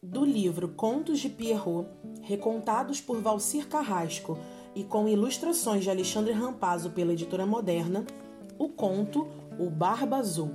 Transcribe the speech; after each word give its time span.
Do 0.00 0.24
livro 0.24 0.68
Contos 0.68 1.18
de 1.18 1.28
Pierrot, 1.28 1.88
recontados 2.22 3.00
por 3.00 3.20
Valcir 3.20 3.66
Carrasco 3.66 4.38
e 4.72 4.84
com 4.84 5.08
ilustrações 5.08 5.82
de 5.82 5.90
Alexandre 5.90 6.32
Rampazzo 6.32 6.90
pela 6.90 7.12
editora 7.12 7.44
Moderna, 7.44 8.06
o 8.56 8.68
conto 8.68 9.26
O 9.58 9.68
Barba 9.68 10.18
Azul. 10.18 10.52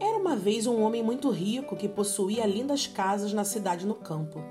Era 0.00 0.16
uma 0.16 0.34
vez 0.34 0.66
um 0.66 0.80
homem 0.80 1.02
muito 1.02 1.28
rico 1.28 1.76
que 1.76 1.90
possuía 1.90 2.46
lindas 2.46 2.86
casas 2.86 3.34
na 3.34 3.44
cidade 3.44 3.86
no 3.86 3.94
campo. 3.94 4.42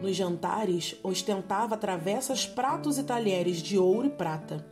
Nos 0.00 0.16
jantares, 0.16 0.96
ostentava 1.02 1.76
travessas, 1.76 2.46
pratos 2.46 2.96
e 2.96 3.02
talheres 3.02 3.58
de 3.58 3.76
ouro 3.76 4.06
e 4.06 4.10
prata. 4.10 4.64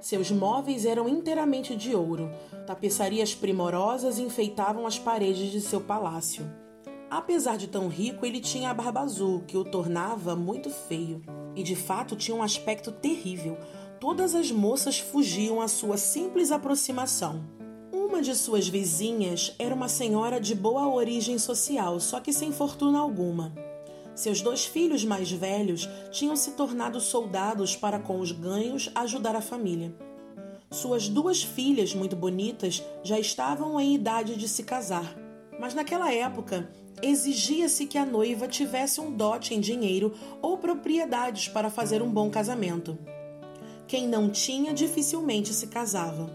Seus 0.00 0.30
móveis 0.30 0.86
eram 0.86 1.06
inteiramente 1.06 1.76
de 1.76 1.94
ouro, 1.94 2.30
tapeçarias 2.66 3.34
primorosas 3.34 4.18
enfeitavam 4.18 4.86
as 4.86 4.98
paredes 4.98 5.52
de 5.52 5.60
seu 5.60 5.82
palácio. 5.82 6.63
Apesar 7.14 7.56
de 7.56 7.68
tão 7.68 7.86
rico, 7.86 8.26
ele 8.26 8.40
tinha 8.40 8.70
a 8.70 8.74
barba 8.74 8.98
azul, 8.98 9.44
que 9.46 9.56
o 9.56 9.62
tornava 9.62 10.34
muito 10.34 10.68
feio. 10.68 11.22
E 11.54 11.62
de 11.62 11.76
fato 11.76 12.16
tinha 12.16 12.36
um 12.36 12.42
aspecto 12.42 12.90
terrível. 12.90 13.56
Todas 14.00 14.34
as 14.34 14.50
moças 14.50 14.98
fugiam 14.98 15.60
à 15.60 15.68
sua 15.68 15.96
simples 15.96 16.50
aproximação. 16.50 17.44
Uma 17.92 18.20
de 18.20 18.34
suas 18.34 18.66
vizinhas 18.66 19.54
era 19.60 19.72
uma 19.72 19.88
senhora 19.88 20.40
de 20.40 20.56
boa 20.56 20.92
origem 20.92 21.38
social, 21.38 22.00
só 22.00 22.18
que 22.18 22.32
sem 22.32 22.50
fortuna 22.50 22.98
alguma. 22.98 23.54
Seus 24.12 24.40
dois 24.40 24.66
filhos 24.66 25.04
mais 25.04 25.30
velhos 25.30 25.88
tinham 26.10 26.34
se 26.34 26.50
tornado 26.56 27.00
soldados 27.00 27.76
para, 27.76 28.00
com 28.00 28.18
os 28.18 28.32
ganhos, 28.32 28.90
ajudar 28.92 29.36
a 29.36 29.40
família. 29.40 29.94
Suas 30.68 31.08
duas 31.08 31.44
filhas, 31.44 31.94
muito 31.94 32.16
bonitas, 32.16 32.82
já 33.04 33.20
estavam 33.20 33.80
em 33.80 33.94
idade 33.94 34.34
de 34.34 34.48
se 34.48 34.64
casar, 34.64 35.16
mas 35.60 35.74
naquela 35.74 36.12
época 36.12 36.68
exigia-se 37.04 37.86
que 37.86 37.98
a 37.98 38.06
noiva 38.06 38.48
tivesse 38.48 39.00
um 39.00 39.10
dote 39.10 39.54
em 39.54 39.60
dinheiro 39.60 40.14
ou 40.40 40.58
propriedades 40.58 41.48
para 41.48 41.70
fazer 41.70 42.02
um 42.02 42.10
bom 42.10 42.30
casamento. 42.30 42.98
Quem 43.86 44.08
não 44.08 44.30
tinha 44.30 44.72
dificilmente 44.72 45.52
se 45.52 45.66
casava. 45.66 46.30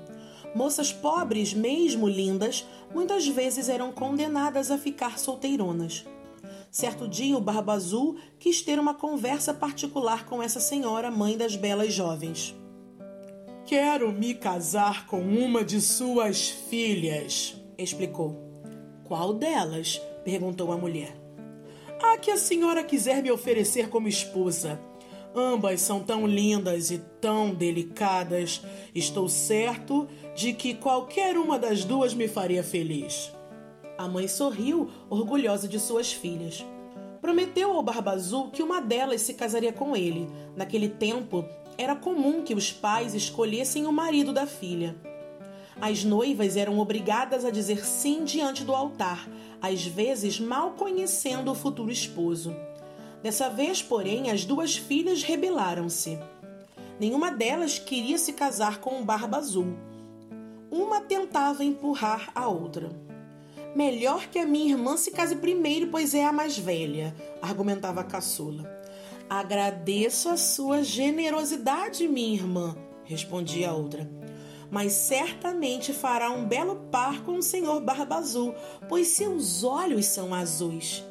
Moças 0.54 0.92
pobres, 0.92 1.54
mesmo 1.54 2.08
lindas, 2.08 2.66
muitas 2.94 3.28
vezes 3.28 3.70
eram 3.70 3.92
condenadas 3.92 4.72
a 4.72 4.78
ficar 4.78 5.20
solteironas. 5.20 6.06
Certo 6.72 7.08
dia, 7.08 7.36
o 7.36 7.42
Barba 7.42 7.74
Azul 7.74 8.18
quis 8.40 8.62
ter 8.62 8.80
uma 8.80 8.94
conversa 8.94 9.54
particular 9.54 10.26
com 10.26 10.42
essa 10.42 10.60
senhora, 10.60 11.10
mãe 11.10 11.36
das 11.36 11.56
belas 11.56 11.94
jovens. 11.94 12.56
Quero 13.66 14.12
me 14.12 14.34
casar 14.34 15.06
com 15.06 15.22
uma 15.22 15.64
de 15.64 15.82
suas 15.82 16.50
filhas, 16.50 17.56
explicou. 17.78 18.36
Qual 19.04 19.34
delas? 19.34 20.02
Perguntou 20.30 20.72
a 20.72 20.78
mulher. 20.78 21.16
A 22.04 22.16
que 22.20 22.30
a 22.30 22.38
senhora 22.38 22.84
quiser 22.84 23.24
me 23.24 23.32
oferecer 23.32 23.90
como 23.90 24.08
esposa. 24.08 24.80
Ambas 25.36 25.82
são 25.82 26.02
tão 26.02 26.28
lindas 26.28 26.92
e 26.92 27.00
tão 27.20 27.52
delicadas. 27.54 28.62
Estou 28.94 29.28
certo 29.28 30.08
de 30.36 30.54
que 30.54 30.76
qualquer 30.76 31.36
uma 31.36 31.58
das 31.58 31.84
duas 31.84 32.14
me 32.14 32.28
faria 32.28 32.64
feliz. 32.64 33.32
A 33.98 34.08
mãe 34.08 34.28
sorriu, 34.28 34.90
orgulhosa 35.10 35.68
de 35.68 35.80
suas 35.80 36.14
filhas. 36.14 36.64
Prometeu 37.20 37.72
ao 37.72 37.82
Barba 37.82 38.12
Azul 38.12 38.52
que 38.52 38.62
uma 38.62 38.80
delas 38.80 39.22
se 39.22 39.34
casaria 39.34 39.74
com 39.74 39.96
ele. 39.96 40.30
Naquele 40.56 40.90
tempo, 40.90 41.44
era 41.76 41.96
comum 41.96 42.44
que 42.44 42.54
os 42.54 42.72
pais 42.72 43.16
escolhessem 43.16 43.88
o 43.88 43.92
marido 43.92 44.32
da 44.32 44.46
filha. 44.46 44.96
As 45.82 46.04
noivas 46.04 46.58
eram 46.58 46.78
obrigadas 46.78 47.46
a 47.46 47.50
dizer 47.50 47.86
sim 47.86 48.26
diante 48.26 48.66
do 48.66 48.76
altar, 48.76 49.30
às 49.62 49.86
vezes 49.86 50.38
mal 50.38 50.72
conhecendo 50.72 51.52
o 51.52 51.56
futuro 51.56 51.90
esposo. 51.90 52.54
Dessa 53.24 53.50
vez, 53.50 53.82
porém, 53.82 54.30
as 54.30 54.44
duas 54.44 54.76
filhas 54.76 55.24
rebelaram-se. 55.24 56.20
Nenhuma 57.00 57.32
delas 57.32 57.80
queria 57.80 58.18
se 58.18 58.34
casar 58.34 58.80
com 58.80 59.00
um 59.00 59.06
barba 59.06 59.38
azul. 59.38 59.74
Uma 60.70 61.00
tentava 61.00 61.64
empurrar 61.64 62.30
a 62.36 62.48
outra. 62.50 62.90
Melhor 63.74 64.28
que 64.28 64.38
a 64.38 64.46
minha 64.46 64.74
irmã 64.74 64.98
se 64.98 65.12
case 65.12 65.38
primeiro, 65.38 65.88
pois 65.88 66.14
é 66.14 66.26
a 66.26 66.34
mais 66.34 66.58
velha, 66.58 67.16
argumentava 67.42 68.02
a 68.02 68.06
caçula. 68.06 68.70
Agradeço 69.30 70.28
a 70.28 70.36
sua 70.36 70.84
generosidade, 70.84 72.06
minha 72.08 72.36
irmã, 72.36 72.76
respondia 73.06 73.70
a 73.70 73.74
outra 73.74 74.19
mas 74.72 74.94
certamente 74.94 75.94
fará 75.94 76.32
um 76.32 76.46
belo 76.46 76.76
par 76.92 77.24
com 77.24 77.38
o 77.38 77.44
senhor 77.44 77.82
Barba 77.82 78.16
Azul, 78.16 78.54
pois 78.88 79.08
seus 79.08 79.64
olhos 79.64 80.06
são 80.06 80.34
azuis. 80.34 81.04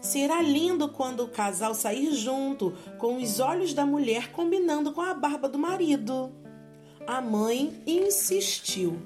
Será 0.00 0.40
lindo 0.40 0.88
quando 0.88 1.24
o 1.24 1.28
casal 1.28 1.74
sair 1.74 2.12
junto, 2.14 2.72
com 2.98 3.16
os 3.16 3.38
olhos 3.38 3.74
da 3.74 3.84
mulher 3.84 4.32
combinando 4.32 4.92
com 4.92 5.02
a 5.02 5.12
barba 5.12 5.48
do 5.48 5.58
marido. 5.58 6.32
A 7.06 7.20
mãe 7.20 7.82
insistiu. 7.86 9.00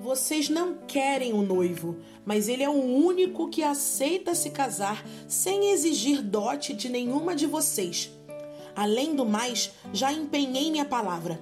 Vocês 0.00 0.48
não 0.48 0.78
querem 0.86 1.32
o 1.32 1.42
noivo, 1.42 1.96
mas 2.24 2.48
ele 2.48 2.62
é 2.62 2.68
o 2.68 2.80
único 2.80 3.48
que 3.48 3.64
aceita 3.64 4.34
se 4.34 4.50
casar 4.50 5.04
sem 5.26 5.72
exigir 5.72 6.22
dote 6.22 6.72
de 6.72 6.88
nenhuma 6.88 7.34
de 7.34 7.46
vocês. 7.46 8.12
Além 8.76 9.16
do 9.16 9.26
mais, 9.26 9.72
já 9.92 10.12
empenhei 10.12 10.70
minha 10.70 10.84
palavra. 10.84 11.40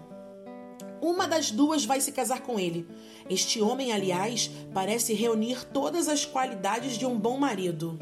Uma 1.00 1.26
das 1.26 1.50
duas 1.50 1.84
vai 1.84 2.00
se 2.00 2.12
casar 2.12 2.40
com 2.40 2.58
ele. 2.58 2.86
Este 3.28 3.60
homem, 3.60 3.92
aliás, 3.92 4.50
parece 4.72 5.12
reunir 5.12 5.64
todas 5.66 6.08
as 6.08 6.24
qualidades 6.24 6.96
de 6.96 7.04
um 7.04 7.18
bom 7.18 7.36
marido. 7.36 7.98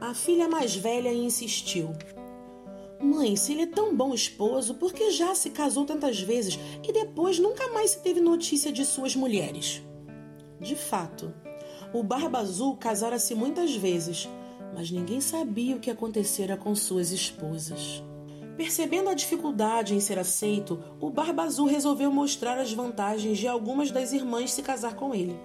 A 0.00 0.14
filha 0.14 0.48
mais 0.48 0.76
velha 0.76 1.12
insistiu. 1.12 1.90
Mãe, 3.00 3.36
se 3.36 3.52
ele 3.52 3.62
é 3.62 3.66
tão 3.66 3.94
bom 3.96 4.12
esposo, 4.12 4.74
por 4.74 4.92
que 4.92 5.10
já 5.10 5.34
se 5.34 5.50
casou 5.50 5.84
tantas 5.84 6.20
vezes 6.20 6.58
e 6.86 6.92
depois 6.92 7.38
nunca 7.38 7.68
mais 7.68 7.92
se 7.92 8.00
teve 8.00 8.20
notícia 8.20 8.72
de 8.72 8.84
suas 8.84 9.14
mulheres? 9.14 9.82
De 10.60 10.74
fato, 10.74 11.32
o 11.92 12.02
Barba 12.02 12.38
Azul 12.38 12.76
casara-se 12.76 13.34
muitas 13.34 13.74
vezes, 13.74 14.28
mas 14.74 14.90
ninguém 14.90 15.20
sabia 15.20 15.76
o 15.76 15.80
que 15.80 15.90
acontecera 15.90 16.56
com 16.56 16.74
suas 16.74 17.10
esposas. 17.12 18.02
Percebendo 18.58 19.08
a 19.08 19.14
dificuldade 19.14 19.94
em 19.94 20.00
ser 20.00 20.18
aceito, 20.18 20.82
o 21.00 21.08
Barba 21.08 21.44
Azul 21.44 21.68
resolveu 21.68 22.10
mostrar 22.10 22.58
as 22.58 22.72
vantagens 22.72 23.38
de 23.38 23.46
algumas 23.46 23.92
das 23.92 24.12
irmãs 24.12 24.50
se 24.50 24.62
casar 24.62 24.96
com 24.96 25.14
ele. 25.14 25.38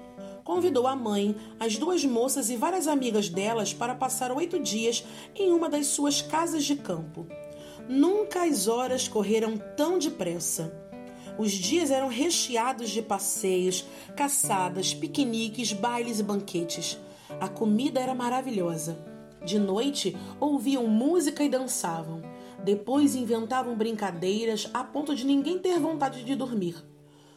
Convidou 0.43 0.87
a 0.87 0.95
mãe, 0.95 1.35
as 1.59 1.77
duas 1.77 2.03
moças 2.03 2.49
e 2.49 2.55
várias 2.55 2.87
amigas 2.87 3.29
delas 3.29 3.71
para 3.71 3.93
passar 3.93 4.31
oito 4.31 4.59
dias 4.59 5.05
em 5.35 5.51
uma 5.51 5.69
das 5.69 5.85
suas 5.85 6.23
casas 6.23 6.63
de 6.63 6.75
campo. 6.75 7.27
Nunca 7.87 8.45
as 8.45 8.67
horas 8.67 9.07
correram 9.07 9.59
tão 9.77 9.99
depressa. 9.99 10.73
Os 11.37 11.51
dias 11.51 11.91
eram 11.91 12.07
recheados 12.07 12.89
de 12.89 13.03
passeios, 13.03 13.85
caçadas, 14.17 14.91
piqueniques, 14.91 15.71
bailes 15.71 16.19
e 16.19 16.23
banquetes. 16.23 16.97
A 17.39 17.47
comida 17.47 17.99
era 17.99 18.15
maravilhosa. 18.15 18.97
De 19.45 19.59
noite, 19.59 20.17
ouviam 20.39 20.87
música 20.87 21.43
e 21.43 21.49
dançavam. 21.49 22.32
Depois 22.63 23.13
inventavam 23.13 23.75
brincadeiras 23.75 24.69
a 24.73 24.83
ponto 24.83 25.13
de 25.13 25.25
ninguém 25.25 25.59
ter 25.59 25.79
vontade 25.79 26.23
de 26.23 26.33
dormir. 26.33 26.75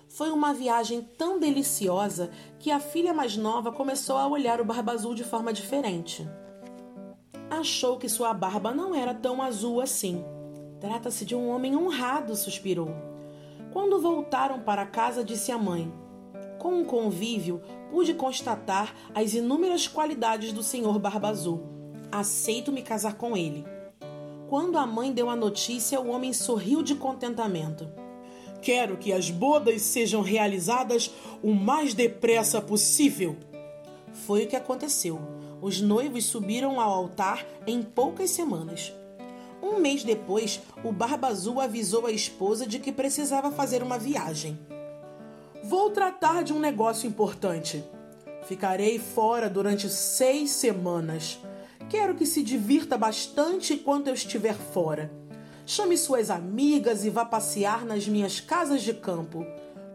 Foi 0.09 0.31
uma 0.31 0.55
viagem 0.55 1.03
tão 1.19 1.41
deliciosa 1.41 2.31
que 2.61 2.71
a 2.71 2.79
filha 2.79 3.13
mais 3.13 3.37
nova 3.37 3.73
começou 3.73 4.17
a 4.17 4.29
olhar 4.29 4.61
o 4.61 4.65
Barba 4.65 4.93
Azul 4.93 5.15
de 5.15 5.25
forma 5.25 5.53
diferente. 5.53 6.27
Achou 7.51 7.97
que 7.97 8.09
sua 8.09 8.33
barba 8.33 8.73
não 8.73 8.95
era 8.95 9.15
tão 9.15 9.43
azul 9.43 9.81
assim. 9.81 10.25
Trata-se 10.81 11.25
de 11.25 11.35
um 11.35 11.49
homem 11.49 11.77
honrado, 11.77 12.37
suspirou. 12.37 12.91
Quando 13.73 14.01
voltaram 14.01 14.61
para 14.61 14.87
casa, 14.87 15.25
disse 15.25 15.51
a 15.53 15.59
mãe: 15.59 15.93
Com 16.59 16.75
um 16.75 16.85
convívio, 16.85 17.61
pude 17.91 18.15
constatar 18.15 18.95
as 19.15 19.35
inúmeras 19.35 19.89
qualidades 19.89 20.53
do 20.53 20.63
senhor 20.63 20.99
Barba 20.99 21.29
Azul. 21.29 21.63
Aceito 22.11 22.73
me 22.73 22.83
casar 22.83 23.15
com 23.15 23.37
ele. 23.37 23.76
Quando 24.49 24.79
a 24.79 24.87
mãe 24.87 25.13
deu 25.13 25.29
a 25.29 25.35
notícia, 25.35 26.01
o 26.01 26.09
homem 26.09 26.33
sorriu 26.33 26.83
de 26.83 26.95
contentamento. 26.95 27.89
Quero 28.63 28.97
que 28.97 29.13
as 29.13 29.31
bodas 29.31 29.83
sejam 29.83 30.23
realizadas 30.23 31.11
o 31.43 31.53
mais 31.53 31.95
depressa 31.95 32.61
possível. 32.61 33.37
Foi 34.27 34.45
o 34.45 34.47
que 34.47 34.57
aconteceu. 34.57 35.21
Os 35.61 35.81
noivos 35.81 36.27
subiram 36.27 36.81
ao 36.81 36.91
altar 36.93 37.45
em 37.67 37.83
poucas 37.83 38.31
semanas. 38.31 38.93
Um 39.63 39.81
mês 39.81 40.05
depois, 40.05 40.61
o 40.85 40.93
Barba 40.93 41.29
Azul 41.29 41.61
avisou 41.61 42.07
a 42.07 42.13
esposa 42.13 42.67
de 42.67 42.79
que 42.79 42.93
precisava 42.93 43.51
fazer 43.51 43.83
uma 43.83 43.99
viagem. 43.99 44.59
Vou 45.65 45.91
tratar 45.91 46.45
de 46.45 46.53
um 46.53 46.61
negócio 46.61 47.09
importante. 47.09 47.83
Ficarei 48.47 48.99
fora 49.01 49.51
durante 49.51 49.89
seis 49.89 50.51
semanas. 50.51 51.41
Quero 51.89 52.17
que 52.17 52.27
se 52.27 52.43
divirta 52.43 52.99
bastante 52.99 53.75
enquanto 53.75 54.09
eu 54.09 54.15
estiver 54.15 54.55
fora. 54.55 55.11
Chame 55.65 55.97
suas 55.97 56.31
amigas 56.31 57.05
e 57.05 57.11
vá 57.11 57.25
passear 57.25 57.85
nas 57.85 58.09
minhas 58.09 58.41
casas 58.41 58.83
de 58.83 58.93
campo. 58.93 59.47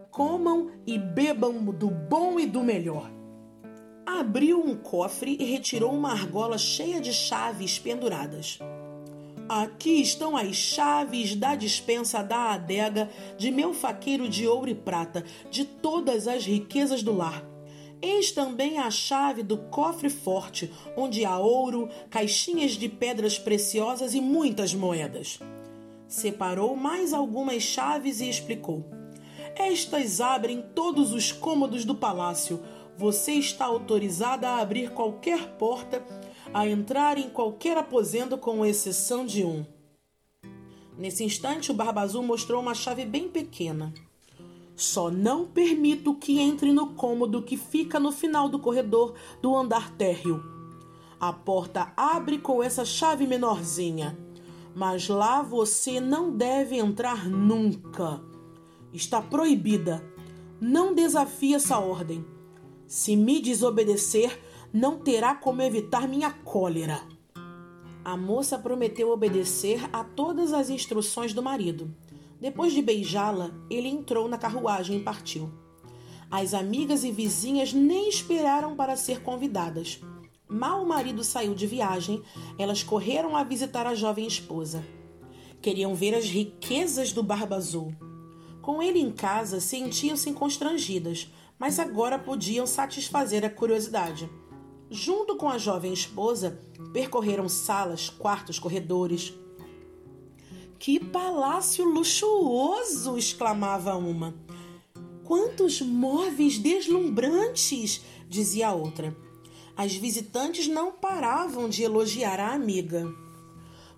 Comam 0.09 0.71
e 0.87 0.97
bebam 0.97 1.65
do 1.65 1.89
bom 1.89 2.39
e 2.39 2.45
do 2.45 2.63
melhor. 2.63 3.11
abriu 4.05 4.63
um 4.63 4.75
cofre 4.75 5.35
e 5.39 5.43
retirou 5.45 5.93
uma 5.93 6.11
argola 6.11 6.57
cheia 6.57 7.01
de 7.01 7.11
chaves 7.11 7.79
penduradas. 7.79 8.59
Aqui 9.49 10.01
estão 10.01 10.37
as 10.37 10.55
chaves 10.55 11.35
da 11.35 11.55
dispensa 11.55 12.23
da 12.23 12.53
adega 12.53 13.09
de 13.37 13.51
meu 13.51 13.73
faqueiro 13.73 14.29
de 14.29 14.47
ouro 14.47 14.69
e 14.69 14.75
prata, 14.75 15.25
de 15.49 15.65
todas 15.65 16.27
as 16.27 16.45
riquezas 16.45 17.03
do 17.03 17.13
lar. 17.13 17.50
Eis 18.01 18.31
também 18.31 18.79
a 18.79 18.89
chave 18.89 19.43
do 19.43 19.57
cofre 19.57 20.09
forte, 20.09 20.71
onde 20.97 21.23
há 21.23 21.37
ouro, 21.37 21.87
caixinhas 22.09 22.71
de 22.71 22.89
pedras 22.89 23.37
preciosas 23.37 24.15
e 24.15 24.21
muitas 24.21 24.73
moedas. 24.73 25.39
Separou 26.07 26.75
mais 26.75 27.13
algumas 27.13 27.61
chaves 27.61 28.19
e 28.19 28.27
explicou: 28.27 28.83
Estas 29.55 30.19
abrem 30.19 30.63
todos 30.73 31.13
os 31.13 31.31
cômodos 31.31 31.85
do 31.85 31.93
palácio. 31.93 32.59
Você 32.97 33.33
está 33.33 33.65
autorizada 33.65 34.49
a 34.49 34.57
abrir 34.61 34.91
qualquer 34.91 35.55
porta 35.57 36.03
a 36.53 36.67
entrar 36.67 37.17
em 37.17 37.29
qualquer 37.29 37.77
aposento 37.77 38.37
com 38.37 38.65
exceção 38.65 39.25
de 39.25 39.43
um. 39.43 39.65
Nesse 40.97 41.23
instante, 41.23 41.71
o 41.71 41.73
Barba 41.73 42.01
Azul 42.01 42.23
mostrou 42.23 42.61
uma 42.61 42.75
chave 42.75 43.05
bem 43.05 43.29
pequena. 43.29 43.93
Só 44.81 45.11
não 45.11 45.45
permito 45.45 46.15
que 46.15 46.39
entre 46.39 46.73
no 46.73 46.95
cômodo 46.95 47.43
que 47.43 47.55
fica 47.55 47.99
no 47.99 48.11
final 48.11 48.49
do 48.49 48.57
corredor 48.57 49.13
do 49.39 49.55
andar 49.55 49.91
térreo. 49.91 50.43
A 51.19 51.31
porta 51.31 51.93
abre 51.95 52.39
com 52.39 52.63
essa 52.63 52.83
chave 52.83 53.27
menorzinha, 53.27 54.17
mas 54.73 55.07
lá 55.07 55.43
você 55.43 55.99
não 55.99 56.35
deve 56.35 56.77
entrar 56.77 57.29
nunca. 57.29 58.23
Está 58.91 59.21
proibida. 59.21 60.03
Não 60.59 60.95
desafie 60.95 61.53
essa 61.53 61.77
ordem. 61.77 62.25
Se 62.87 63.15
me 63.15 63.39
desobedecer, 63.39 64.35
não 64.73 64.97
terá 64.97 65.35
como 65.35 65.61
evitar 65.61 66.07
minha 66.07 66.31
cólera. 66.31 67.03
A 68.03 68.17
moça 68.17 68.57
prometeu 68.57 69.11
obedecer 69.11 69.87
a 69.93 70.03
todas 70.03 70.51
as 70.51 70.71
instruções 70.71 71.35
do 71.35 71.43
marido. 71.43 71.93
Depois 72.41 72.73
de 72.73 72.81
beijá-la, 72.81 73.51
ele 73.69 73.87
entrou 73.87 74.27
na 74.27 74.35
carruagem 74.35 74.97
e 74.97 75.03
partiu. 75.03 75.51
As 76.31 76.55
amigas 76.55 77.03
e 77.03 77.11
vizinhas 77.11 77.71
nem 77.71 78.09
esperaram 78.09 78.75
para 78.75 78.95
ser 78.95 79.21
convidadas. 79.21 80.01
Mal 80.49 80.81
o 80.81 80.87
marido 80.87 81.23
saiu 81.23 81.53
de 81.53 81.67
viagem, 81.67 82.23
elas 82.57 82.81
correram 82.81 83.37
a 83.37 83.43
visitar 83.43 83.85
a 83.85 83.93
jovem 83.93 84.25
esposa. 84.25 84.83
Queriam 85.61 85.93
ver 85.93 86.15
as 86.15 86.25
riquezas 86.25 87.13
do 87.13 87.21
Barba 87.21 87.57
Azul. 87.57 87.95
Com 88.59 88.81
ele 88.81 88.99
em 88.99 89.11
casa, 89.11 89.59
sentiam-se 89.59 90.33
constrangidas, 90.33 91.31
mas 91.59 91.77
agora 91.77 92.17
podiam 92.17 92.65
satisfazer 92.65 93.45
a 93.45 93.51
curiosidade. 93.51 94.27
Junto 94.89 95.37
com 95.37 95.47
a 95.47 95.59
jovem 95.59 95.93
esposa, 95.93 96.59
percorreram 96.91 97.47
salas, 97.47 98.09
quartos, 98.09 98.57
corredores. 98.57 99.31
Que 100.81 100.99
palácio 100.99 101.85
luxuoso! 101.85 103.15
exclamava 103.15 103.95
uma. 103.95 104.33
Quantos 105.23 105.79
móveis 105.79 106.57
deslumbrantes! 106.57 108.01
dizia 108.27 108.69
a 108.69 108.73
outra. 108.73 109.15
As 109.77 109.93
visitantes 109.93 110.67
não 110.67 110.91
paravam 110.91 111.69
de 111.69 111.83
elogiar 111.83 112.39
a 112.39 112.53
amiga. 112.53 113.05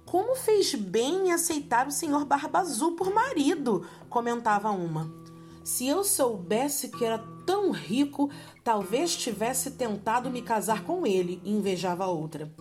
Como 0.06 0.36
fez 0.36 0.76
bem 0.76 1.28
em 1.28 1.32
aceitar 1.32 1.88
o 1.88 1.92
senhor 1.92 2.26
Barba 2.26 2.60
Azul 2.60 2.98
por 2.98 3.14
marido, 3.14 3.88
comentava 4.10 4.70
uma. 4.70 5.10
Se 5.64 5.88
eu 5.88 6.04
soubesse 6.04 6.90
que 6.90 7.06
era 7.06 7.20
tão 7.46 7.72
rico, 7.72 8.30
talvez 8.62 9.16
tivesse 9.16 9.72
tentado 9.72 10.30
me 10.30 10.42
casar 10.42 10.84
com 10.84 11.08
ele, 11.08 11.42
invejava 11.46 12.04
a 12.04 12.10
outra. 12.10 12.54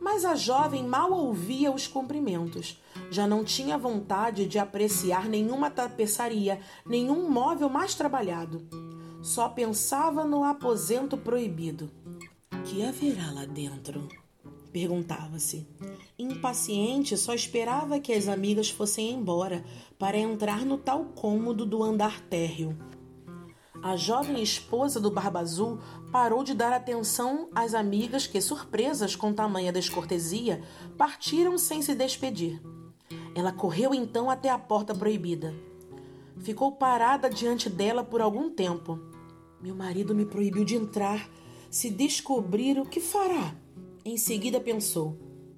Mas 0.00 0.24
a 0.24 0.34
jovem 0.34 0.82
mal 0.82 1.12
ouvia 1.12 1.70
os 1.70 1.86
cumprimentos. 1.86 2.80
Já 3.10 3.26
não 3.26 3.44
tinha 3.44 3.76
vontade 3.76 4.46
de 4.46 4.58
apreciar 4.58 5.28
nenhuma 5.28 5.70
tapeçaria, 5.70 6.58
nenhum 6.86 7.28
móvel 7.28 7.68
mais 7.68 7.94
trabalhado. 7.94 8.66
Só 9.22 9.48
pensava 9.48 10.24
no 10.24 10.42
aposento 10.42 11.18
proibido. 11.18 11.90
Que 12.64 12.82
haverá 12.82 13.30
lá 13.30 13.44
dentro? 13.44 14.08
Perguntava-se. 14.72 15.66
Impaciente, 16.18 17.16
só 17.16 17.34
esperava 17.34 17.98
que 17.98 18.12
as 18.12 18.28
amigas 18.28 18.70
fossem 18.70 19.12
embora 19.12 19.64
para 19.98 20.16
entrar 20.16 20.64
no 20.64 20.78
tal 20.78 21.04
cômodo 21.06 21.66
do 21.66 21.82
andar 21.82 22.20
térreo. 22.20 22.76
A 23.82 23.96
jovem 23.96 24.42
esposa 24.42 25.00
do 25.00 25.10
Barba 25.10 25.40
Azul 25.40 25.78
parou 26.12 26.44
de 26.44 26.52
dar 26.52 26.70
atenção 26.70 27.48
às 27.54 27.72
amigas 27.72 28.26
que, 28.26 28.38
surpresas 28.38 29.16
com 29.16 29.32
tamanha 29.32 29.72
descortesia, 29.72 30.62
partiram 30.98 31.56
sem 31.56 31.80
se 31.80 31.94
despedir. 31.94 32.60
Ela 33.34 33.52
correu 33.52 33.94
então 33.94 34.28
até 34.28 34.50
a 34.50 34.58
porta 34.58 34.94
proibida. 34.94 35.54
Ficou 36.40 36.72
parada 36.72 37.30
diante 37.30 37.70
dela 37.70 38.04
por 38.04 38.20
algum 38.20 38.50
tempo. 38.50 39.00
Meu 39.62 39.74
marido 39.74 40.14
me 40.14 40.26
proibiu 40.26 40.64
de 40.64 40.76
entrar. 40.76 41.30
Se 41.70 41.88
descobrir, 41.88 42.78
o 42.78 42.84
que 42.84 43.00
fará? 43.00 43.54
Em 44.04 44.18
seguida 44.18 44.60
pensou: 44.60 45.16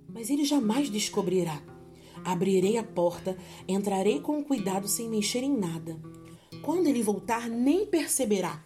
Mas 0.09 0.31
ele 0.31 0.45
jamais 0.45 0.89
descobrirá. 0.89 1.61
Abrirei 2.25 2.79
a 2.79 2.85
porta, 2.85 3.37
entrarei 3.67 4.21
com 4.21 4.45
cuidado 4.45 4.87
sem 4.87 5.09
mexer 5.09 5.43
em 5.43 5.57
nada. 5.57 5.99
Quando 6.63 6.87
ele 6.87 7.03
voltar, 7.03 7.49
nem 7.49 7.85
perceberá. 7.85 8.63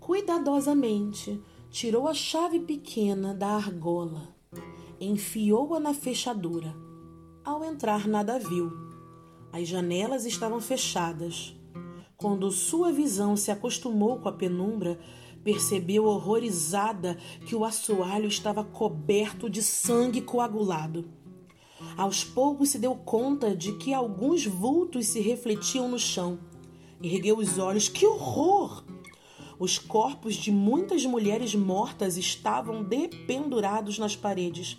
Cuidadosamente, 0.00 1.38
tirou 1.70 2.08
a 2.08 2.14
chave 2.14 2.60
pequena 2.60 3.34
da 3.34 3.48
argola, 3.48 4.34
enfiou-a 4.98 5.78
na 5.78 5.92
fechadura. 5.92 6.74
Ao 7.44 7.62
entrar, 7.62 8.08
nada 8.08 8.38
viu. 8.38 8.72
As 9.52 9.68
janelas 9.68 10.24
estavam 10.24 10.58
fechadas. 10.58 11.54
Quando 12.16 12.50
sua 12.50 12.90
visão 12.90 13.36
se 13.36 13.50
acostumou 13.50 14.18
com 14.18 14.30
a 14.30 14.32
penumbra, 14.32 14.98
percebeu 15.44 16.04
horrorizada 16.04 17.16
que 17.46 17.54
o 17.54 17.64
assoalho 17.64 18.26
estava 18.26 18.64
coberto 18.64 19.50
de 19.50 19.62
sangue 19.62 20.22
coagulado. 20.22 21.10
Aos 21.96 22.24
poucos 22.24 22.70
se 22.70 22.78
deu 22.78 22.94
conta 22.94 23.54
de 23.54 23.72
que 23.72 23.94
alguns 23.94 24.44
vultos 24.44 25.06
se 25.06 25.20
refletiam 25.20 25.88
no 25.88 25.98
chão. 25.98 26.38
Ergueu 27.02 27.38
os 27.38 27.58
olhos. 27.58 27.88
Que 27.88 28.06
horror! 28.06 28.84
Os 29.58 29.78
corpos 29.78 30.36
de 30.36 30.52
muitas 30.52 31.04
mulheres 31.04 31.54
mortas 31.54 32.16
estavam 32.16 32.82
dependurados 32.84 33.98
nas 33.98 34.14
paredes. 34.14 34.78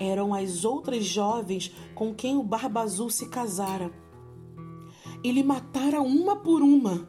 Eram 0.00 0.32
as 0.32 0.64
outras 0.64 1.04
jovens 1.04 1.72
com 1.94 2.14
quem 2.14 2.36
o 2.36 2.42
Barba 2.42 2.80
Azul 2.80 3.10
se 3.10 3.28
casara. 3.28 3.92
Ele 5.22 5.42
matara 5.42 6.00
uma 6.00 6.36
por 6.36 6.62
uma. 6.62 7.08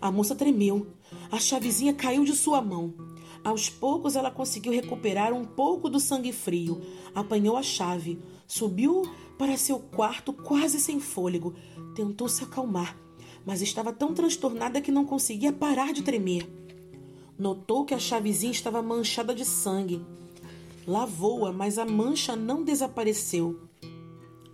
A 0.00 0.10
moça 0.10 0.34
tremeu. 0.34 0.88
A 1.30 1.38
chavezinha 1.38 1.94
caiu 1.94 2.24
de 2.24 2.32
sua 2.32 2.60
mão. 2.60 2.94
Aos 3.44 3.70
poucos 3.70 4.16
ela 4.16 4.30
conseguiu 4.30 4.72
recuperar 4.72 5.32
um 5.32 5.44
pouco 5.44 5.88
do 5.88 6.00
sangue 6.00 6.32
frio. 6.32 6.82
Apanhou 7.14 7.56
a 7.56 7.62
chave, 7.62 8.20
subiu 8.46 9.02
para 9.38 9.56
seu 9.56 9.78
quarto 9.78 10.32
quase 10.32 10.80
sem 10.80 11.00
fôlego. 11.00 11.54
Tentou 11.94 12.28
se 12.28 12.44
acalmar, 12.44 12.96
mas 13.44 13.62
estava 13.62 13.92
tão 13.92 14.14
transtornada 14.14 14.80
que 14.80 14.92
não 14.92 15.04
conseguia 15.04 15.52
parar 15.52 15.92
de 15.92 16.02
tremer. 16.02 16.48
Notou 17.38 17.84
que 17.84 17.94
a 17.94 17.98
chavezinha 17.98 18.52
estava 18.52 18.80
manchada 18.80 19.34
de 19.34 19.44
sangue. 19.44 20.04
Lavou-a, 20.86 21.52
mas 21.52 21.78
a 21.78 21.84
mancha 21.84 22.34
não 22.34 22.62
desapareceu. 22.62 23.60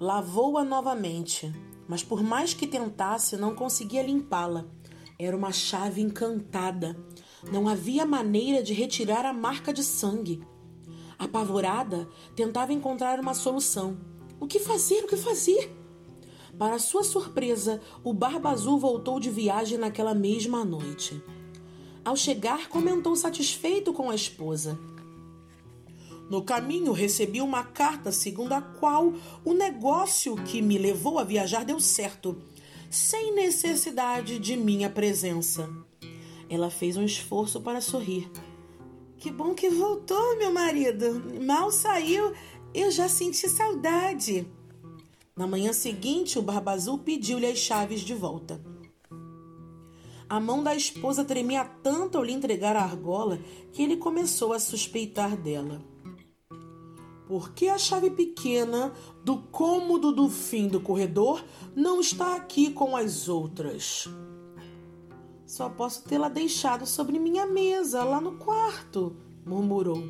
Lavou-a 0.01 0.65
novamente, 0.65 1.53
mas 1.87 2.03
por 2.03 2.23
mais 2.23 2.55
que 2.55 2.67
tentasse, 2.67 3.37
não 3.37 3.55
conseguia 3.55 4.03
limpá-la. 4.03 4.67
Era 5.19 5.37
uma 5.37 5.53
chave 5.53 6.01
encantada. 6.01 6.97
Não 7.53 7.69
havia 7.69 8.05
maneira 8.05 8.63
de 8.63 8.73
retirar 8.73 9.25
a 9.25 9.33
marca 9.33 9.73
de 9.73 9.85
sangue. 9.85 10.43
Apavorada, 11.23 12.09
tentava 12.35 12.73
encontrar 12.73 13.21
uma 13.21 13.33
solução. 13.33 13.97
O 14.41 14.47
que 14.49 14.59
fazer? 14.59 15.05
O 15.05 15.07
que 15.07 15.17
fazer? 15.17 15.73
Para 16.59 16.81
sua 16.81 17.05
surpresa, 17.05 17.81
o 18.03 18.13
Barba 18.13 18.51
Azul 18.51 18.77
voltou 18.77 19.21
de 19.21 19.31
viagem 19.31 19.79
naquela 19.79 20.17
mesma 20.17 20.65
noite. 20.65 21.23
Ao 22.05 22.17
chegar, 22.17 22.69
comentou 22.69 23.15
satisfeito 23.15 23.93
com 23.93 24.11
a 24.11 24.17
esposa. 24.17 24.77
No 26.29 26.43
caminho, 26.43 26.91
recebi 26.91 27.41
uma 27.41 27.63
carta 27.63 28.11
segundo 28.11 28.53
a 28.53 28.61
qual 28.61 29.13
o 29.45 29.55
negócio 29.55 30.35
que 30.35 30.61
me 30.61 30.77
levou 30.77 31.21
a 31.21 31.25
viajar 31.25 31.65
deu 31.65 31.79
certo, 31.79 32.37
sem 32.91 33.33
necessidade 33.33 34.41
de 34.41 34.57
minha 34.57 34.91
presença. 34.91 35.71
Ela 36.51 36.69
fez 36.69 36.97
um 36.97 37.05
esforço 37.05 37.61
para 37.61 37.81
sorrir. 37.81 38.29
Que 39.23 39.31
bom 39.31 39.55
que 39.55 39.71
voltou, 39.71 40.37
meu 40.37 40.53
marido. 40.53 41.23
Mal 41.47 41.71
saiu, 41.71 42.33
eu 42.75 42.91
já 42.91 43.09
senti 43.09 43.49
saudade. 43.49 44.45
Na 45.37 45.47
manhã 45.47 45.73
seguinte, 45.73 46.41
o 46.41 46.43
Barba 46.43 46.73
Azul 46.73 46.99
pediu-lhe 46.99 47.47
as 47.47 47.59
chaves 47.59 48.01
de 48.01 48.15
volta. 48.15 48.61
A 50.29 50.41
mão 50.41 50.61
da 50.61 50.75
esposa 50.75 51.25
tremia 51.25 51.65
tanto 51.65 52.19
ao 52.19 52.25
lhe 52.25 52.33
entregar 52.33 52.75
a 52.75 52.83
argola 52.83 53.39
que 53.73 53.81
ele 53.85 53.97
começou 53.97 54.53
a 54.53 54.59
suspeitar 54.59 55.37
dela. 55.37 55.81
Por 57.29 57.53
que 57.53 57.69
a 57.69 57.79
chave 57.79 58.11
pequena 58.11 58.93
do 59.25 59.37
cômodo 59.39 60.11
do 60.11 60.29
fim 60.29 60.67
do 60.67 60.81
corredor 60.81 61.45
não 61.77 62.01
está 62.01 62.35
aqui 62.35 62.73
com 62.73 62.97
as 62.97 63.29
outras? 63.29 64.09
Só 65.53 65.69
posso 65.69 66.05
tê-la 66.05 66.31
deixado 66.31 66.87
sobre 66.87 67.19
minha 67.19 67.45
mesa, 67.45 68.03
lá 68.03 68.23
no 68.23 68.39
quarto, 68.39 69.15
murmurou. 69.45 70.03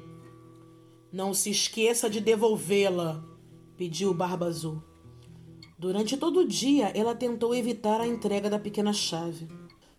Não 1.12 1.34
se 1.34 1.50
esqueça 1.50 2.08
de 2.08 2.20
devolvê-la, 2.20 3.25
pediu 3.76 4.14
Barba 4.14 4.46
Azul. 4.46 4.80
Durante 5.76 6.16
todo 6.16 6.38
o 6.42 6.46
dia, 6.46 6.92
ela 6.96 7.12
tentou 7.12 7.52
evitar 7.56 8.00
a 8.00 8.06
entrega 8.06 8.49
da 8.49 8.56
pequena 8.56 8.92
chave. 8.92 9.49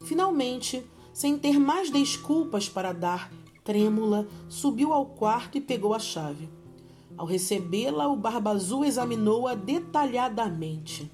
Finalmente, 0.05 0.81
sem 1.11 1.37
ter 1.37 1.59
mais 1.59 1.89
desculpas 1.89 2.69
para 2.69 2.93
dar, 2.93 3.29
trêmula, 3.65 4.25
subiu 4.47 4.93
ao 4.93 5.07
quarto 5.07 5.57
e 5.57 5.61
pegou 5.61 5.93
a 5.93 5.99
chave. 5.99 6.47
Ao 7.17 7.25
recebê-la, 7.25 8.07
o 8.07 8.15
Barba 8.15 8.51
Azul 8.51 8.85
examinou-a 8.85 9.55
detalhadamente. 9.55 11.11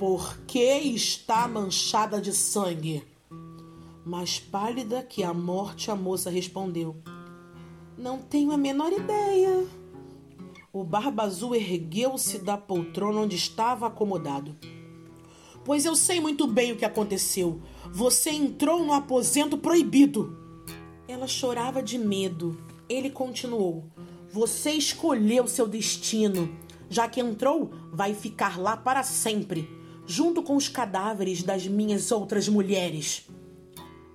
Por 0.00 0.36
que 0.48 0.58
está 0.58 1.46
manchada 1.46 2.20
de 2.20 2.32
sangue? 2.32 3.04
Mais 4.06 4.38
pálida 4.38 5.02
que 5.02 5.24
a 5.24 5.34
morte, 5.34 5.90
a 5.90 5.96
moça 5.96 6.30
respondeu: 6.30 6.94
Não 7.98 8.18
tenho 8.18 8.52
a 8.52 8.56
menor 8.56 8.92
ideia. 8.92 9.66
O 10.72 10.84
Barba 10.84 11.24
Azul 11.24 11.56
ergueu-se 11.56 12.38
da 12.38 12.56
poltrona 12.56 13.22
onde 13.22 13.34
estava 13.34 13.88
acomodado. 13.88 14.56
Pois 15.64 15.84
eu 15.84 15.96
sei 15.96 16.20
muito 16.20 16.46
bem 16.46 16.70
o 16.70 16.76
que 16.76 16.84
aconteceu. 16.84 17.60
Você 17.90 18.30
entrou 18.30 18.84
no 18.84 18.92
aposento 18.92 19.58
proibido. 19.58 20.38
Ela 21.08 21.26
chorava 21.26 21.82
de 21.82 21.98
medo. 21.98 22.56
Ele 22.88 23.10
continuou: 23.10 23.90
Você 24.30 24.70
escolheu 24.70 25.48
seu 25.48 25.66
destino. 25.66 26.56
Já 26.88 27.08
que 27.08 27.20
entrou, 27.20 27.72
vai 27.92 28.14
ficar 28.14 28.56
lá 28.56 28.76
para 28.76 29.02
sempre, 29.02 29.68
junto 30.06 30.44
com 30.44 30.54
os 30.54 30.68
cadáveres 30.68 31.42
das 31.42 31.66
minhas 31.66 32.12
outras 32.12 32.48
mulheres. 32.48 33.26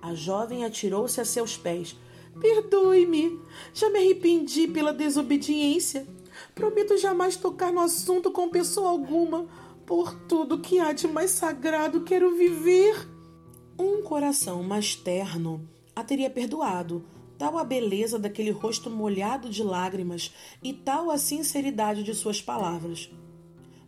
A 0.02 0.12
jovem 0.14 0.64
atirou-se 0.64 1.20
a 1.20 1.24
seus 1.24 1.56
pés. 1.56 1.96
Perdoe-me, 2.38 3.40
já 3.72 3.88
me 3.88 4.00
arrependi 4.00 4.68
pela 4.68 4.92
desobediência. 4.92 6.06
Prometo 6.54 6.98
jamais 6.98 7.36
tocar 7.36 7.72
no 7.72 7.80
assunto 7.80 8.30
com 8.30 8.50
pessoa 8.50 8.90
alguma. 8.90 9.46
Por 9.86 10.14
tudo 10.26 10.58
que 10.58 10.78
há 10.78 10.92
de 10.92 11.06
mais 11.06 11.30
sagrado, 11.30 12.02
quero 12.02 12.36
viver. 12.36 13.08
Um 13.78 14.02
coração 14.02 14.62
mais 14.62 14.94
terno 14.94 15.66
a 15.94 16.02
teria 16.02 16.30
perdoado, 16.30 17.04
tal 17.36 17.58
a 17.58 17.64
beleza 17.64 18.18
daquele 18.18 18.50
rosto 18.50 18.88
molhado 18.88 19.48
de 19.50 19.62
lágrimas 19.62 20.32
e 20.62 20.72
tal 20.72 21.10
a 21.10 21.18
sinceridade 21.18 22.02
de 22.02 22.14
suas 22.14 22.40
palavras. 22.40 23.10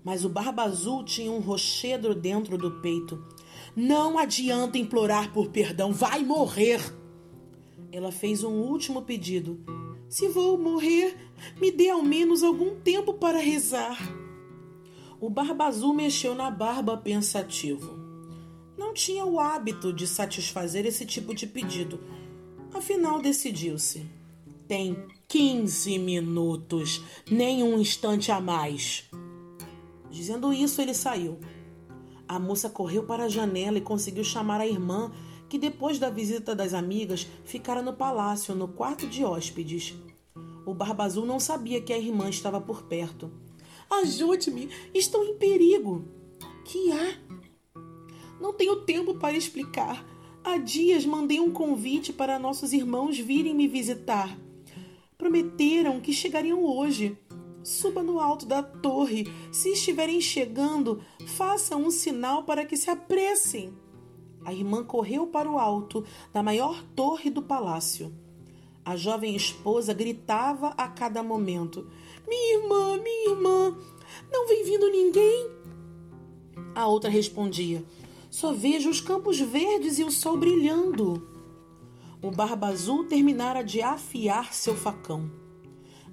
Mas 0.04 0.24
o 0.24 0.28
Barba 0.28 0.64
Azul 0.64 1.02
tinha 1.02 1.32
um 1.32 1.40
rochedo 1.40 2.14
dentro 2.14 2.58
do 2.58 2.82
peito. 2.82 3.24
Não 3.76 4.18
adianta 4.18 4.78
implorar 4.78 5.32
por 5.32 5.48
perdão, 5.48 5.92
vai 5.92 6.24
morrer. 6.24 6.80
Ela 7.90 8.12
fez 8.12 8.44
um 8.44 8.52
último 8.52 9.02
pedido. 9.02 9.58
Se 10.08 10.28
vou 10.28 10.56
morrer, 10.56 11.16
me 11.60 11.72
dê 11.72 11.90
ao 11.90 12.02
menos 12.02 12.42
algum 12.42 12.76
tempo 12.76 13.14
para 13.14 13.38
rezar. 13.38 13.98
O 15.20 15.28
Barba 15.28 15.64
Azul 15.64 15.94
mexeu 15.94 16.34
na 16.34 16.50
barba 16.50 16.96
pensativo. 16.96 17.98
Não 18.76 18.92
tinha 18.92 19.24
o 19.24 19.40
hábito 19.40 19.92
de 19.92 20.06
satisfazer 20.06 20.86
esse 20.86 21.04
tipo 21.06 21.34
de 21.34 21.46
pedido. 21.46 21.98
Afinal, 22.72 23.20
decidiu-se. 23.20 24.04
Tem 24.68 24.96
15 25.28 25.98
minutos, 25.98 27.02
nem 27.30 27.62
um 27.62 27.80
instante 27.80 28.30
a 28.30 28.40
mais. 28.40 29.04
Dizendo 30.10 30.52
isso, 30.52 30.80
ele 30.80 30.94
saiu. 30.94 31.38
A 32.26 32.38
moça 32.38 32.70
correu 32.70 33.04
para 33.04 33.24
a 33.24 33.28
janela 33.28 33.78
e 33.78 33.82
conseguiu 33.82 34.24
chamar 34.24 34.60
a 34.60 34.66
irmã, 34.66 35.12
que 35.48 35.58
depois 35.58 35.98
da 35.98 36.10
visita 36.10 36.54
das 36.54 36.72
amigas 36.72 37.26
ficara 37.44 37.82
no 37.82 37.92
palácio, 37.92 38.54
no 38.54 38.68
quarto 38.68 39.06
de 39.06 39.24
hóspedes. 39.24 39.94
O 40.66 40.72
Barba 40.72 41.04
Azul 41.04 41.26
não 41.26 41.38
sabia 41.38 41.80
que 41.80 41.92
a 41.92 41.98
irmã 41.98 42.28
estava 42.28 42.60
por 42.60 42.84
perto. 42.84 43.30
Ajude-me, 43.90 44.68
estou 44.94 45.22
em 45.24 45.36
perigo. 45.36 46.08
Que 46.64 46.90
há? 46.90 47.18
Não 48.40 48.52
tenho 48.52 48.80
tempo 48.80 49.14
para 49.14 49.36
explicar. 49.36 50.04
Há 50.42 50.58
dias 50.58 51.04
mandei 51.06 51.40
um 51.40 51.52
convite 51.52 52.12
para 52.12 52.38
nossos 52.38 52.72
irmãos 52.72 53.18
virem 53.18 53.54
me 53.54 53.68
visitar. 53.68 54.36
Prometeram 55.16 56.00
que 56.00 56.12
chegariam 56.12 56.64
hoje. 56.64 57.16
Suba 57.64 58.02
no 58.02 58.20
alto 58.20 58.44
da 58.44 58.62
torre. 58.62 59.26
Se 59.50 59.70
estiverem 59.70 60.20
chegando, 60.20 61.00
faça 61.26 61.74
um 61.76 61.90
sinal 61.90 62.44
para 62.44 62.66
que 62.66 62.76
se 62.76 62.90
apressem. 62.90 63.72
A 64.44 64.52
irmã 64.52 64.84
correu 64.84 65.26
para 65.26 65.50
o 65.50 65.58
alto 65.58 66.04
da 66.30 66.42
maior 66.42 66.84
torre 66.94 67.30
do 67.30 67.40
palácio. 67.40 68.14
A 68.84 68.96
jovem 68.96 69.34
esposa 69.34 69.94
gritava 69.94 70.74
a 70.76 70.86
cada 70.88 71.22
momento: 71.22 71.90
Minha 72.28 72.58
irmã, 72.58 72.98
minha 72.98 73.30
irmã, 73.30 73.78
não 74.30 74.46
vem 74.46 74.62
vindo 74.62 74.90
ninguém? 74.90 75.48
A 76.74 76.86
outra 76.86 77.08
respondia: 77.08 77.82
Só 78.28 78.52
vejo 78.52 78.90
os 78.90 79.00
campos 79.00 79.40
verdes 79.40 79.98
e 79.98 80.04
o 80.04 80.10
sol 80.10 80.36
brilhando. 80.36 81.26
O 82.20 82.30
Barba 82.30 82.66
Azul 82.66 83.04
terminara 83.04 83.62
de 83.62 83.80
afiar 83.80 84.52
seu 84.52 84.76
facão. 84.76 85.43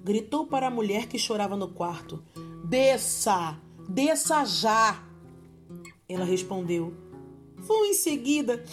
Gritou 0.04 0.46
para 0.46 0.66
a 0.66 0.70
mulher 0.70 1.06
que 1.06 1.16
chorava 1.16 1.56
no 1.56 1.68
quarto: 1.68 2.24
Desça! 2.64 3.56
Desça 3.88 4.44
já! 4.44 5.00
Ela 6.08 6.24
respondeu: 6.24 6.92
Vou 7.56 7.84
em 7.86 7.94
seguida. 7.94 8.64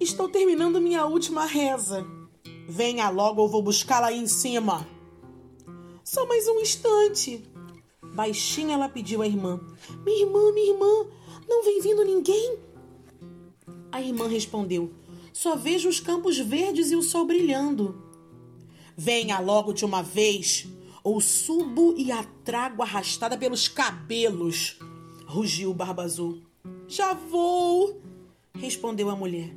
Estou 0.00 0.28
terminando 0.28 0.80
minha 0.80 1.06
última 1.06 1.46
reza. 1.46 2.04
Venha 2.68 3.08
logo 3.10 3.42
ou 3.42 3.48
vou 3.48 3.62
buscá-la 3.62 4.08
aí 4.08 4.18
em 4.18 4.26
cima. 4.26 4.86
Só 6.02 6.26
mais 6.26 6.48
um 6.48 6.58
instante. 6.60 7.48
Baixinha 8.02 8.74
ela 8.74 8.88
pediu 8.88 9.22
à 9.22 9.26
irmã: 9.26 9.60
Minha 10.04 10.26
irmã, 10.26 10.52
minha 10.52 10.72
irmã, 10.72 11.06
não 11.48 11.64
vem 11.64 11.80
vindo 11.80 12.04
ninguém? 12.04 12.58
A 13.92 14.02
irmã 14.02 14.26
respondeu: 14.26 14.90
Só 15.32 15.54
vejo 15.54 15.88
os 15.88 16.00
campos 16.00 16.38
verdes 16.38 16.90
e 16.90 16.96
o 16.96 17.02
sol 17.02 17.24
brilhando. 17.24 18.05
Venha 18.96 19.38
logo 19.38 19.74
de 19.74 19.84
uma 19.84 20.02
vez, 20.02 20.66
ou 21.04 21.20
subo 21.20 21.94
e 21.98 22.10
a 22.10 22.24
trago 22.44 22.82
arrastada 22.82 23.36
pelos 23.36 23.68
cabelos, 23.68 24.78
rugiu 25.26 25.70
o 25.70 25.74
Barba 25.74 26.02
Azul. 26.02 26.40
Já 26.88 27.12
vou, 27.12 28.00
respondeu 28.54 29.10
a 29.10 29.14
mulher. 29.14 29.54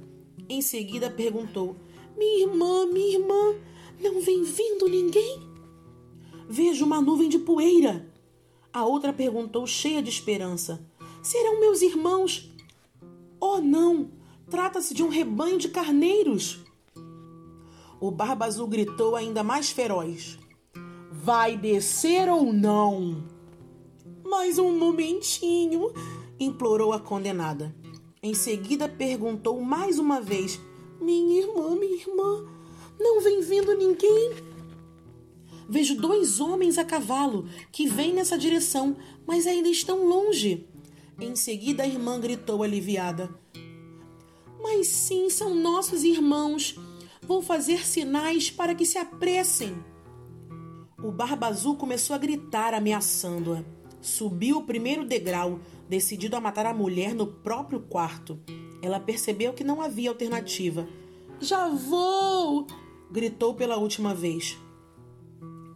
Em 0.49 0.61
seguida 0.61 1.09
perguntou: 1.09 1.77
minha 2.17 2.47
irmã, 2.47 2.85
minha 2.87 3.17
irmã, 3.17 3.55
não 4.01 4.19
vem 4.19 4.43
vindo 4.43 4.89
ninguém? 4.89 5.41
Vejo 6.49 6.85
uma 6.85 6.99
nuvem 6.99 7.29
de 7.29 7.39
poeira. 7.39 8.11
A 8.73 8.85
outra 8.85 9.13
perguntou, 9.13 9.65
cheia 9.65 10.03
de 10.03 10.09
esperança: 10.09 10.85
Serão 11.23 11.61
meus 11.61 11.81
irmãos? 11.81 12.51
Oh, 13.39 13.59
não! 13.59 14.11
Trata-se 14.49 14.93
de 14.93 15.01
um 15.01 15.09
rebanho 15.09 15.57
de 15.57 15.69
carneiros. 15.69 16.59
O 18.01 18.11
Barba 18.11 18.45
Azul 18.45 18.67
gritou 18.67 19.15
ainda 19.15 19.43
mais 19.43 19.71
feroz: 19.71 20.39
Vai 21.11 21.57
descer 21.57 22.29
ou 22.29 22.53
não? 22.53 23.23
Mais 24.23 24.57
um 24.57 24.77
momentinho, 24.77 25.91
implorou 26.39 26.93
a 26.93 26.99
condenada. 26.99 27.75
Em 28.23 28.33
seguida 28.33 28.87
perguntou 28.87 29.59
mais 29.61 29.99
uma 29.99 30.21
vez: 30.21 30.59
minha 31.01 31.41
irmã, 31.41 31.75
minha 31.75 31.95
irmã, 31.95 32.47
não 32.97 33.19
vem 33.19 33.41
vindo 33.41 33.75
ninguém. 33.75 34.31
Vejo 35.67 35.95
dois 35.95 36.39
homens 36.39 36.77
a 36.77 36.85
cavalo 36.85 37.47
que 37.69 37.85
vêm 37.85 38.13
nessa 38.13 38.37
direção, 38.37 38.95
mas 39.27 39.45
ainda 39.45 39.67
estão 39.67 40.07
longe. 40.07 40.65
Em 41.19 41.35
seguida, 41.35 41.83
a 41.83 41.87
irmã 41.87 42.17
gritou 42.17 42.63
aliviada: 42.63 43.29
Mas 44.61 44.87
sim, 44.87 45.29
são 45.29 45.53
nossos 45.53 46.05
irmãos. 46.05 46.75
Vou 47.29 47.43
fazer 47.43 47.85
sinais 47.85 48.49
para 48.49 48.73
que 48.73 48.83
se 48.83 48.97
apressem. 48.97 49.77
O 50.97 51.11
Barba 51.11 51.45
Azul 51.45 51.75
começou 51.75 52.15
a 52.15 52.17
gritar, 52.17 52.73
ameaçando-a. 52.73 53.63
Subiu 54.01 54.57
o 54.57 54.63
primeiro 54.63 55.05
degrau, 55.05 55.59
decidido 55.87 56.35
a 56.35 56.41
matar 56.41 56.65
a 56.65 56.73
mulher 56.73 57.13
no 57.13 57.27
próprio 57.27 57.81
quarto. 57.81 58.39
Ela 58.81 58.99
percebeu 58.99 59.53
que 59.53 59.63
não 59.63 59.79
havia 59.79 60.09
alternativa. 60.09 60.87
Já 61.39 61.69
vou! 61.69 62.65
gritou 63.11 63.53
pela 63.53 63.77
última 63.77 64.15
vez. 64.15 64.57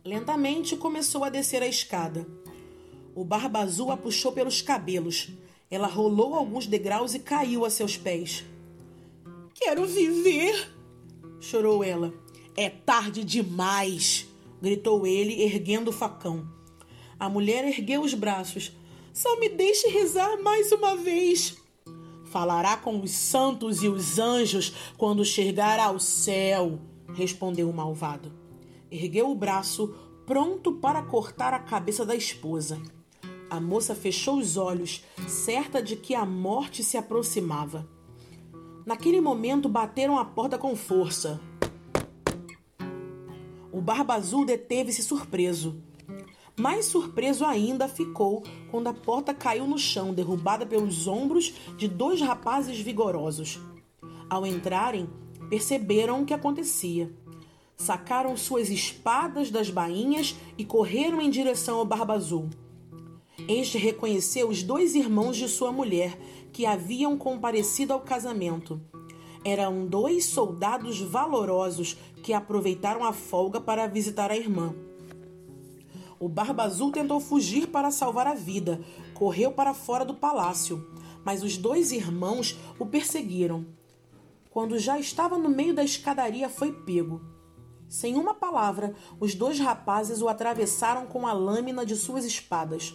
Lentamente 0.04 0.76
começou 0.76 1.24
a 1.24 1.30
descer 1.30 1.62
a 1.62 1.68
escada. 1.68 2.26
O 3.14 3.24
Barba 3.24 3.60
Azul 3.60 3.92
a 3.92 3.96
puxou 3.96 4.32
pelos 4.32 4.64
cabelos. 4.64 5.30
Ela 5.70 5.86
rolou 5.86 6.34
alguns 6.34 6.66
degraus 6.66 7.14
e 7.14 7.20
caiu 7.20 7.64
a 7.64 7.70
seus 7.70 7.96
pés. 7.96 8.44
quero 9.54 9.86
viver, 9.86 10.73
chorou 11.54 11.84
ela. 11.84 12.12
É 12.58 12.68
tarde 12.68 13.24
demais, 13.24 14.28
gritou 14.60 15.06
ele, 15.06 15.44
erguendo 15.44 15.90
o 15.90 15.94
facão. 15.94 16.48
A 17.20 17.30
mulher 17.30 17.64
ergueu 17.64 18.02
os 18.02 18.16
braços. 18.16 18.76
Só 19.14 19.40
me 19.40 19.48
deixe 19.50 19.88
rezar 19.88 20.42
mais 20.42 20.72
uma 20.72 20.96
vez. 20.96 21.56
Falará 22.26 22.76
com 22.76 23.00
os 23.00 23.12
santos 23.12 23.84
e 23.84 23.88
os 23.88 24.18
anjos 24.18 24.74
quando 24.98 25.24
chegar 25.24 25.80
ao 25.80 26.00
céu, 26.00 26.80
respondeu 27.14 27.70
o 27.70 27.74
malvado. 27.74 28.32
Ergueu 28.90 29.30
o 29.30 29.36
braço, 29.36 29.94
pronto 30.26 30.74
para 30.74 31.04
cortar 31.04 31.54
a 31.54 31.60
cabeça 31.60 32.04
da 32.04 32.16
esposa. 32.16 32.82
A 33.48 33.60
moça 33.60 33.94
fechou 33.94 34.40
os 34.40 34.58
olhos, 34.58 35.04
certa 35.28 35.84
de 35.84 35.96
que 35.96 36.16
a 36.16 36.26
morte 36.26 36.84
se 36.84 36.98
aproximava. 36.98 37.88
Naquele 38.86 39.22
momento 39.22 39.70
bateram 39.70 40.20
a 40.20 40.26
porta 40.26 40.58
com 40.58 40.76
força. 40.76 41.40
O 43.72 43.82
Barba 43.82 44.16
Azul 44.16 44.46
deteve-se 44.46 45.02
surpreso. 45.02 45.82
Mais 46.60 46.86
surpreso 46.86 47.46
ainda 47.46 47.88
ficou 47.88 48.44
quando 48.70 48.88
a 48.88 48.94
porta 48.94 49.34
caiu 49.34 49.66
no 49.66 49.80
chão, 49.80 50.14
derrubada 50.14 50.66
pelos 50.66 51.08
ombros 51.08 51.54
de 51.78 51.88
dois 51.88 52.22
rapazes 52.22 52.80
vigorosos. 52.80 53.60
Ao 54.30 54.46
entrarem, 54.46 55.10
perceberam 55.50 56.22
o 56.22 56.26
que 56.26 56.34
acontecia. 56.34 57.12
Sacaram 57.76 58.36
suas 58.36 58.70
espadas 58.70 59.50
das 59.50 59.70
bainhas 59.70 60.36
e 60.58 60.66
correram 60.66 61.22
em 61.22 61.30
direção 61.30 61.78
ao 61.78 61.86
Barba 61.86 62.14
Azul. 62.14 62.50
Este 63.48 63.78
reconheceu 63.78 64.50
os 64.50 64.62
dois 64.62 64.94
irmãos 64.94 65.38
de 65.38 65.48
sua 65.48 65.72
mulher 65.72 66.18
que 66.54 66.66
haviam 66.66 67.18
comparecido 67.18 67.92
ao 67.92 68.00
casamento. 68.00 68.80
Eram 69.44 69.86
dois 69.86 70.26
soldados 70.26 71.02
valorosos 71.02 71.98
que 72.22 72.32
aproveitaram 72.32 73.04
a 73.04 73.12
folga 73.12 73.60
para 73.60 73.88
visitar 73.88 74.32
a 74.32 74.38
irmã. 74.38 74.74
O 76.20 76.30
Barba 76.30 76.64
Azul 76.64 76.92
tentou 76.92 77.20
fugir 77.20 77.68
para 77.68 77.92
salvar 77.92 78.28
a 78.28 78.36
vida, 78.36 78.80
correu 79.14 79.52
para 79.52 79.74
fora 79.74 80.06
do 80.06 80.14
palácio, 80.14 80.88
mas 81.26 81.44
os 81.44 81.58
dois 81.58 81.92
irmãos 81.92 82.58
o 82.80 82.86
perseguiram. 82.86 83.66
Quando 84.50 84.78
já 84.78 84.98
estava 85.00 85.38
no 85.38 85.50
meio 85.50 85.74
da 85.74 85.84
escadaria, 85.84 86.48
foi 86.48 86.72
pego. 86.72 87.20
Sem 87.90 88.16
uma 88.16 88.34
palavra, 88.34 88.96
os 89.20 89.36
dois 89.36 89.60
rapazes 89.60 90.22
o 90.22 90.30
atravessaram 90.30 91.08
com 91.08 91.28
a 91.28 91.34
lâmina 91.34 91.86
de 91.86 91.96
suas 91.96 92.24
espadas. 92.24 92.94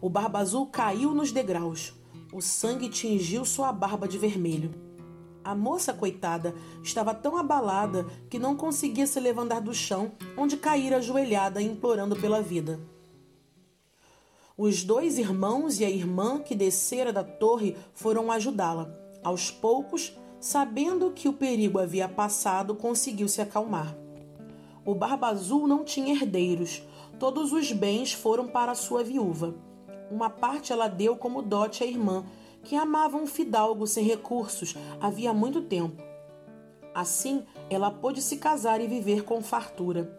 O 0.00 0.08
Barba 0.08 0.38
Azul 0.38 0.66
caiu 0.66 1.12
nos 1.14 1.32
degraus. 1.32 1.94
O 2.34 2.42
sangue 2.42 2.88
tingiu 2.88 3.44
sua 3.44 3.72
barba 3.72 4.08
de 4.08 4.18
vermelho. 4.18 4.74
A 5.44 5.54
moça, 5.54 5.92
coitada, 5.92 6.52
estava 6.82 7.14
tão 7.14 7.36
abalada 7.36 8.04
que 8.28 8.40
não 8.40 8.56
conseguia 8.56 9.06
se 9.06 9.20
levantar 9.20 9.60
do 9.60 9.72
chão, 9.72 10.10
onde 10.36 10.56
caíra 10.56 10.96
ajoelhada, 10.96 11.62
implorando 11.62 12.16
pela 12.16 12.42
vida. 12.42 12.80
Os 14.58 14.82
dois 14.82 15.16
irmãos 15.16 15.78
e 15.78 15.84
a 15.84 15.88
irmã 15.88 16.40
que 16.40 16.56
descera 16.56 17.12
da 17.12 17.22
torre 17.22 17.76
foram 17.92 18.32
ajudá-la. 18.32 18.92
Aos 19.22 19.52
poucos, 19.52 20.12
sabendo 20.40 21.12
que 21.12 21.28
o 21.28 21.34
perigo 21.34 21.78
havia 21.78 22.08
passado, 22.08 22.74
conseguiu 22.74 23.28
se 23.28 23.40
acalmar. 23.42 23.96
O 24.84 24.92
Barba 24.92 25.28
Azul 25.28 25.68
não 25.68 25.84
tinha 25.84 26.12
herdeiros. 26.12 26.82
Todos 27.16 27.52
os 27.52 27.70
bens 27.70 28.12
foram 28.12 28.48
para 28.48 28.74
sua 28.74 29.04
viúva. 29.04 29.54
Uma 30.10 30.28
parte 30.28 30.72
ela 30.72 30.88
deu 30.88 31.16
como 31.16 31.42
dote 31.42 31.82
à 31.82 31.86
irmã, 31.86 32.24
que 32.62 32.76
amava 32.76 33.16
um 33.16 33.26
fidalgo 33.26 33.86
sem 33.86 34.04
recursos 34.04 34.74
havia 35.00 35.32
muito 35.32 35.62
tempo. 35.62 36.02
Assim, 36.94 37.44
ela 37.68 37.90
pôde 37.90 38.22
se 38.22 38.36
casar 38.36 38.80
e 38.80 38.86
viver 38.86 39.24
com 39.24 39.42
fartura. 39.42 40.18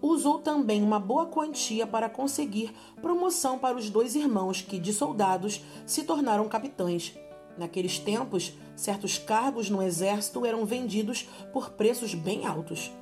Usou 0.00 0.40
também 0.40 0.82
uma 0.82 0.98
boa 0.98 1.26
quantia 1.26 1.86
para 1.86 2.08
conseguir 2.08 2.74
promoção 3.00 3.58
para 3.58 3.76
os 3.76 3.88
dois 3.88 4.14
irmãos 4.14 4.60
que, 4.60 4.78
de 4.78 4.92
soldados, 4.92 5.64
se 5.86 6.02
tornaram 6.02 6.48
capitães. 6.48 7.16
Naqueles 7.56 7.98
tempos, 7.98 8.52
certos 8.74 9.16
cargos 9.16 9.70
no 9.70 9.82
exército 9.82 10.44
eram 10.44 10.66
vendidos 10.66 11.28
por 11.52 11.70
preços 11.70 12.14
bem 12.14 12.46
altos. 12.46 12.92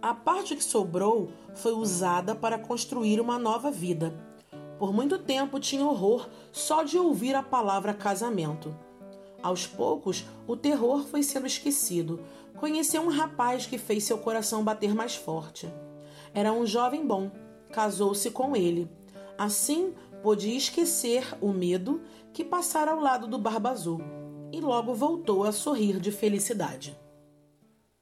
A 0.00 0.14
parte 0.14 0.56
que 0.56 0.64
sobrou 0.64 1.30
foi 1.54 1.72
usada 1.72 2.34
para 2.34 2.58
construir 2.58 3.20
uma 3.20 3.38
nova 3.38 3.70
vida 3.70 4.29
por 4.80 4.94
muito 4.94 5.18
tempo 5.18 5.60
tinha 5.60 5.84
horror 5.84 6.26
só 6.50 6.82
de 6.82 6.96
ouvir 6.96 7.34
a 7.34 7.42
palavra 7.42 7.92
casamento. 7.92 8.74
Aos 9.42 9.66
poucos, 9.66 10.24
o 10.46 10.56
terror 10.56 11.04
foi 11.04 11.22
sendo 11.22 11.46
esquecido. 11.46 12.24
Conheceu 12.58 13.02
um 13.02 13.10
rapaz 13.10 13.66
que 13.66 13.76
fez 13.76 14.04
seu 14.04 14.16
coração 14.16 14.64
bater 14.64 14.94
mais 14.94 15.14
forte. 15.14 15.70
Era 16.32 16.50
um 16.50 16.64
jovem 16.64 17.06
bom. 17.06 17.30
Casou-se 17.70 18.30
com 18.30 18.56
ele. 18.56 18.90
Assim, 19.36 19.92
pôde 20.22 20.56
esquecer 20.56 21.26
o 21.42 21.52
medo 21.52 22.00
que 22.32 22.42
passara 22.42 22.92
ao 22.92 23.00
lado 23.00 23.26
do 23.26 23.36
Barba 23.36 23.72
Azul 23.72 24.00
e 24.50 24.62
logo 24.62 24.94
voltou 24.94 25.44
a 25.44 25.52
sorrir 25.52 26.00
de 26.00 26.10
felicidade. 26.10 26.98